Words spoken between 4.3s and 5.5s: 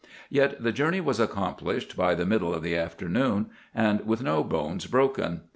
bones broken.